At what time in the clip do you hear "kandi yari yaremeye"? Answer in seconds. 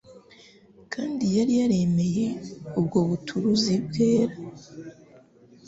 0.93-2.25